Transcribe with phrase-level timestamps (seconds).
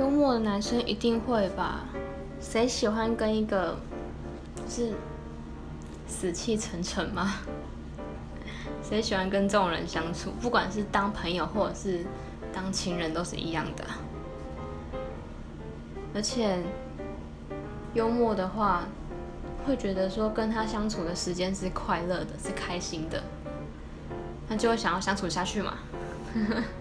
[0.00, 1.84] 幽默的男生一定会吧？
[2.40, 3.76] 谁喜欢跟一个
[4.66, 4.94] 是
[6.08, 7.34] 死气沉沉吗？
[8.82, 10.30] 谁喜欢跟这种人相处？
[10.40, 12.02] 不管是当朋友或者是
[12.50, 13.84] 当情人都是一样的
[16.14, 16.58] 而且
[17.92, 18.84] 幽默的话
[19.66, 23.22] 会觉得说跟他相处的时间是快乐的是开心的
[24.48, 25.74] 那就会想要相处下去嘛。